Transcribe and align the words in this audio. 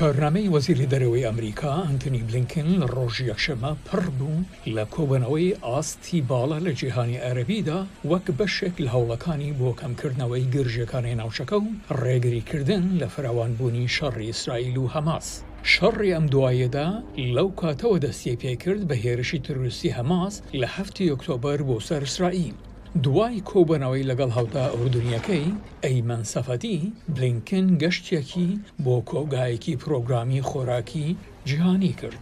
کارنامەی 0.00 0.50
وەزیری 0.54 0.90
دەرەوەی 0.92 1.26
ئەمریکا 1.28 1.72
ئەنتنی 1.88 2.22
بلینکن 2.28 2.68
لە 2.80 2.86
ڕۆژی 2.96 3.28
یەکشەمە 3.32 3.72
پڕ 3.88 4.02
بوو 4.18 4.40
لە 4.76 4.84
کۆبنەوەی 4.94 5.56
ئاستی 5.66 6.24
باڵە 6.30 6.58
لە 6.66 6.72
جیهانی 6.80 7.22
ئەرەبیدا 7.24 7.78
وەک 8.10 8.26
بەشێک 8.38 8.74
لە 8.84 8.88
هەوڵەکانی 8.94 9.56
بۆ 9.58 9.68
کەمکردنەوەی 9.80 10.50
گرژەکانی 10.54 11.18
ناوچەکە 11.20 11.56
و 11.62 11.68
ڕێگریکردن 12.02 12.84
لە 13.00 13.06
فراوانبوونی 13.14 13.90
شەڕی 13.96 14.28
ئیسرائیل 14.30 14.76
و 14.80 14.90
هەماس. 14.94 15.26
شەڕی 15.72 16.14
ئەم 16.14 16.26
دوایەدا 16.32 16.88
لەو 17.36 17.48
کاتەوە 17.60 17.96
دەستی 18.04 18.36
پێکرد 18.42 18.82
بە 18.88 18.94
هێرشی 19.04 19.40
تروسی 19.46 19.94
هەماس 19.98 20.34
لە 20.60 20.66
هەفتی 20.76 21.08
ئۆکتۆبەر 21.10 21.58
بۆ 21.68 21.76
سەر 21.88 22.02
ئیسرائیل. 22.06 22.56
دوای 23.04 23.42
کۆبەنەوەی 23.50 24.08
لەگەڵ 24.10 24.30
هەوتا 24.38 24.64
ئەوردنیەکەی 24.74 25.46
ئەیمەن 25.84 26.22
سەفەتی 26.32 26.76
بلینکن 27.14 27.66
گەشتێکی 27.82 28.48
بۆ 28.84 28.94
کۆگایەکی 29.10 29.78
پرۆگرامی 29.82 30.46
خۆراکی 30.50 31.06
جیهانی 31.48 31.92
کرد 32.00 32.20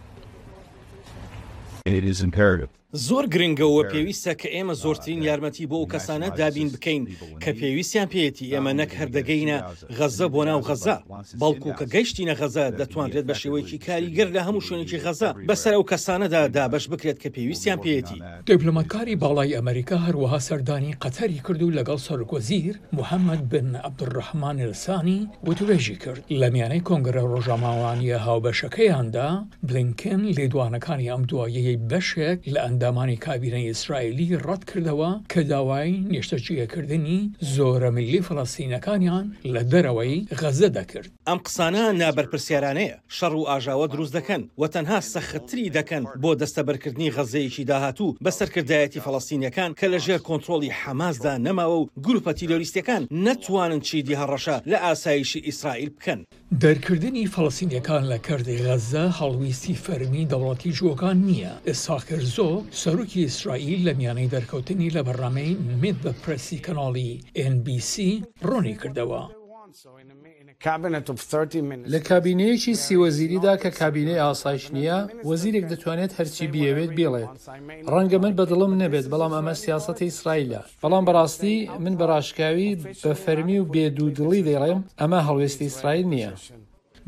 زۆر 3.07 3.25
گرنگەوە 3.33 3.81
پێویستە 3.91 4.33
کە 4.41 4.47
ئێمە 4.55 4.73
زۆرترین 4.83 5.21
یارمەتی 5.27 5.65
بۆ 5.71 5.77
ئەو 5.79 5.87
کەسانە 5.93 6.27
دابین 6.39 6.69
بکەین 6.73 7.03
کە 7.43 7.51
پێویستیان 7.59 8.07
پێێتی 8.13 8.45
ئێمە 8.53 8.71
نەک 8.79 8.91
هەردەگەینە 8.99 9.57
غەزە 9.97 10.25
بۆ 10.33 10.41
ناو 10.49 10.59
غەزە 10.69 10.97
بەڵکو 11.41 11.69
کە 11.79 11.85
گەیشتینە 11.93 12.33
غەزە 12.41 12.65
دەتوانرێت 12.79 13.25
بە 13.29 13.35
شێوەیەکی 13.41 13.79
کاریگەر 13.87 14.27
لە 14.35 14.41
هەموو 14.47 14.65
شوێنێکی 14.67 14.99
غەزە 15.05 15.29
بەسەر 15.47 15.73
ئەو 15.75 15.83
کەسانەدا 15.91 16.41
دابش 16.55 16.85
بکرێت 16.91 17.17
کە 17.23 17.29
پێویستیان 17.35 17.79
پێێتی 17.85 18.17
دیپلمەتکاری 18.49 19.15
باڵای 19.21 19.55
ئەمریکا 19.57 19.97
هەروەها 20.07 20.39
سەردانی 20.47 20.97
قەتەری 21.03 21.39
کردو 21.47 21.67
لەگەڵ 21.77 21.99
سەرکۆزیر 22.07 22.73
محەممەد 22.97 23.43
بن 23.53 23.67
عبدڕحمان 23.87 24.57
لسانی 24.71 25.19
وتوێژی 25.47 25.95
کرد 26.03 26.23
لە 26.41 26.47
میانەی 26.53 26.83
کۆنگرە 26.87 27.23
ڕۆژەماوانیە 27.31 28.17
هاوبەشەکەیاندا 28.25 29.27
بلینکن 29.67 30.21
لێدوانەکانی 30.37 31.09
ئەم 31.11 31.21
دوایەیە 31.31 31.74
سەرەڕای 31.75 31.91
بەشێک 31.91 32.49
لە 32.53 32.59
ئەندامانی 32.65 33.17
کابینە 33.25 33.61
ئیسرائیلی 33.69 34.37
ڕەت 34.47 34.63
کردەوە 34.69 35.11
کە 35.33 35.39
داوای 35.49 35.91
نیشتەجیەکردنی 36.13 37.19
زۆرە 37.55 37.89
میلی 37.95 38.21
فلەستینەکانیان 38.27 39.25
لە 39.53 39.61
دەرەوەی 39.71 40.27
غەزە 40.41 40.69
دەکرد 40.77 41.09
ئەم 41.27 41.39
قسانە 41.45 41.83
نابەرپرسیارانەیە 42.01 42.95
شەڕ 43.17 43.33
و 43.35 43.47
ئاژاوە 43.49 43.87
دروست 43.93 44.13
دەکەن 44.17 44.41
و 44.57 44.63
تەنها 44.73 44.99
سەختری 45.13 45.71
دەکەن 45.77 46.03
بۆ 46.21 46.31
دەستەبەرکردنی 46.41 47.11
غەزەیەکی 47.15 47.63
داهاتوو 47.71 48.15
بە 48.25 48.31
سەرکردایەتی 48.39 49.03
فەڵستینەکان 49.05 49.71
کە 49.79 49.85
لەژێر 49.93 50.19
کۆنتترۆلی 50.27 50.73
حەمازدا 50.79 51.33
نەماوە 51.47 51.77
و 51.81 51.87
گروپە 52.05 52.31
تیلۆریستەکان 52.39 53.01
نەتوانن 53.25 53.81
چیدی 53.87 54.15
هەڕەشە 54.21 54.57
لە 54.71 54.77
ئاسایشی 54.85 55.39
ئیسرائیل 55.47 55.89
بکەن 55.97 56.19
دەرکردنی 56.63 57.25
فەڵسینەکان 57.35 58.03
لە 58.11 58.17
کردی 58.27 58.57
غەزە 58.65 59.03
هەڵویستی 59.19 59.75
فەرمی 59.85 60.23
دەوڵەتی 60.31 60.71
جوەکان 60.77 61.17
نییە 61.27 61.53
ساکرزۆ 61.85 62.49
سەرروکی 62.81 63.21
ئیسرائیل 63.25 63.81
لە 63.89 63.93
میانەی 63.99 64.29
دەرکەوتنی 64.33 64.91
لە 64.95 65.01
بەڕامەی 65.07 65.57
مید 65.81 65.95
بە 66.03 66.09
پرسی 66.25 66.59
کەناڵی 66.65 67.09
NBC 67.53 67.91
ڕۆنی 68.49 68.79
کردەوە. 68.81 69.23
لە 71.93 71.99
کابینەیەکی 72.09 72.73
سیوەزیریدا 72.83 73.53
کە 73.63 73.69
کابینەی 73.79 74.21
ئاسایش 74.25 74.65
نییە 74.75 74.97
وەزیرێک 75.29 75.65
دەتوانێت 75.71 76.11
هەرچی 76.17 76.45
بیەوێت 76.53 76.91
بێڵێت 76.97 77.31
ڕەنگە 77.93 78.17
من 78.23 78.33
بەدڵم 78.39 78.71
نەبێت 78.83 79.05
بەڵام 79.11 79.33
ئەمە 79.37 79.53
سیاستی 79.63 80.07
ئیسرائیلە 80.09 80.61
بەڵام 80.83 81.03
بەڕاستی 81.07 81.55
من 81.83 81.93
بەڕاشکاوی 81.99 82.69
بە 83.01 83.11
فەرمی 83.23 83.59
و 83.59 83.69
بێدوودڵی 83.73 84.45
دەیڕێم 84.47 84.79
ئەمە 85.01 85.19
هەڵوێستی 85.27 85.65
ئیسرائیل 85.69 86.05
نییە 86.13 86.31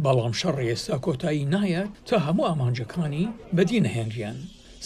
بەڵام 0.06 0.34
شەڕ 0.40 0.56
ئێستا 0.64 0.95
کۆتایی 1.06 1.48
نایە 1.53 1.84
تا 2.08 2.16
هەموو 2.26 2.48
ئامانجەکانی 2.50 3.26
بەدی 3.56 3.84
نەهێنریان. 3.86 4.38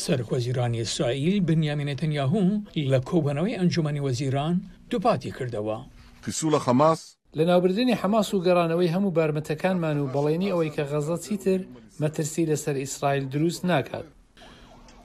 سەرخۆزیرانی 0.03 0.81
ئیسرائیل 0.83 1.37
بنیامینێتەن 1.47 2.11
یاهوم 2.19 2.49
لە 2.91 2.99
کۆبنەوەی 3.09 3.57
ئەنجومی 3.59 4.03
وەزیران 4.05 4.55
دووپاتی 4.89 5.31
کردەوە. 5.37 5.77
پسوولە 6.23 6.59
خەماس 6.65 7.01
لە 7.37 7.43
ناوبردنی 7.49 7.99
حەماس 8.01 8.29
و 8.33 8.43
گەڕانەوەی 8.45 8.93
هەموو 8.95 9.15
بارمەتەکانمان 9.17 9.97
و 9.99 10.11
بەڵێنی 10.15 10.51
ئەوەی 10.53 10.73
کە 10.75 10.83
غەزە 10.91 11.17
چیتر 11.25 11.59
مەترسی 12.01 12.43
لەسەر 12.51 12.75
ئیسرائیل 12.83 13.25
دروست 13.33 13.61
ناکات. 13.71 14.07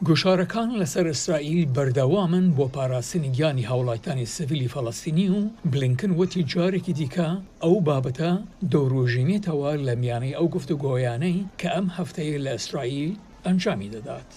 گۆشارەکان 0.08 0.68
لەسەر 0.80 1.06
ئیسرائیل 1.10 1.62
بەردەوامن 1.76 2.46
بۆ 2.56 2.66
پاراستنی 2.74 3.32
گیانی 3.36 3.68
هاوڵاتانی 3.70 4.30
سڤلی 4.36 4.68
فەڵستینی 4.74 5.26
و 5.34 5.40
بلینکن 5.72 6.10
وتی 6.20 6.42
جارێکی 6.52 6.92
دیکە 7.00 7.28
ئەو 7.64 7.74
بابەتە 7.88 8.32
دەڕۆژینێتەوە 8.72 9.70
لە 9.86 9.94
میانەی 10.02 10.36
ئەو 10.38 10.46
گفتو 10.54 10.80
گۆیانەی 10.84 11.38
کە 11.60 11.68
ئەم 11.74 11.86
هەفتەیە 11.98 12.38
لە 12.44 12.50
ئیسرائیل 12.56 13.12
ئەنجامی 13.44 13.88
دەدات. 13.94 14.30